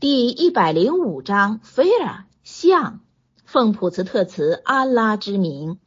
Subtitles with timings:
[0.00, 3.00] 第一百零五章，菲尔象，
[3.44, 5.80] 奉普茨特茨阿拉之名，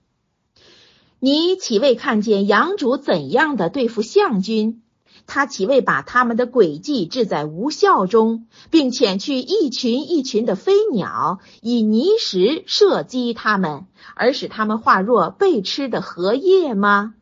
[1.18, 4.82] 你岂未看见养主怎样的对付象军？
[5.28, 13.86] 他岂未把他们的诡计置在无效中，并遣去一群一群的飞鸟，以泥石射击他们，
[14.16, 17.14] 而使他们化若被吃的荷叶吗？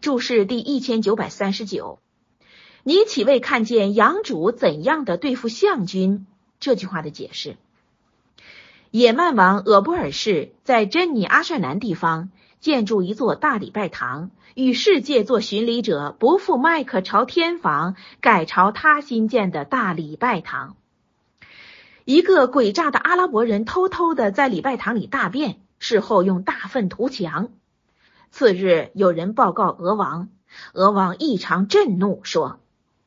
[0.00, 1.98] 注释第一千九百三十九。
[2.84, 6.26] 你岂未看见杨主怎样的对付项军？
[6.60, 7.56] 这句话的解释：
[8.90, 20.76] 野蛮王俄布尔氏在珍妮阿帅南地方建筑一座大礼拜堂，与世界做巡礼者不负麦克朝天房，改朝他新建的大礼拜堂。
[22.04, 27.50] 一个诡诈的阿拉伯人偷偷的在礼拜堂里大便，事后用大粪涂墙。
[28.30, 30.28] 次日，有人报告俄王，
[30.72, 32.60] 俄王异常震怒，说。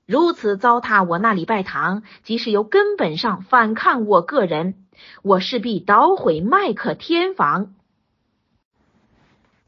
[0.06, 4.76] 如此糟蹋我那礼拜堂，即是由根本上反抗我个人，
[5.22, 7.74] 我势必捣毁麦克天房。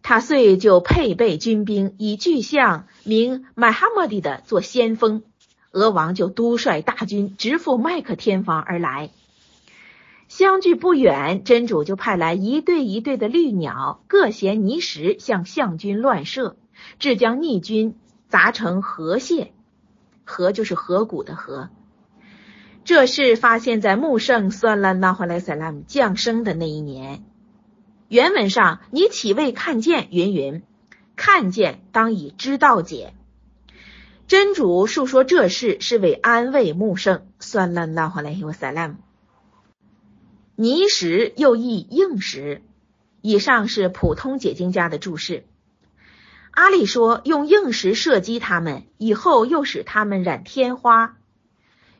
[0.02, 5.23] 他遂就配备军兵，以巨象名麦哈默迪的做先锋。
[5.71, 9.11] 俄王就督率大军直赴麦克天房而来。
[10.27, 16.58] 相距不远，真主就派来一对一对的绿鸟，各衔泥石向象军乱射，
[16.99, 17.95] 致将逆军
[18.27, 19.53] 砸成河蟹。
[20.23, 21.69] 河就是河谷的河。
[22.83, 27.23] 这事发现在穆圣算拉拉哈莱塞拉姆降生的那一年。
[28.09, 30.09] 原文上，你岂未看见？
[30.11, 30.63] 云云，
[31.15, 33.13] 看见当以知道解。
[34.27, 38.95] 真主述说这事是为安慰穆圣算拉拉哈莱塞拉姆。
[40.55, 42.61] 泥石又译硬石。
[43.21, 45.45] 以上是普通解经家的注释。
[46.53, 51.17] 阿里说：“用硬石射击他们，以后又使他们染天花。”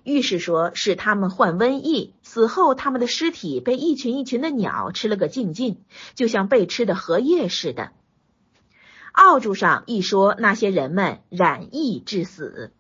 [0.03, 5.81] 御史说：“使他们患瘟疫，死后他们的尸体被一群一群的鸟吃了个净净，
[6.13, 7.93] 就像被吃的荷叶似的。”
[9.11, 12.73] 奥著上一说那些人们染疫致死。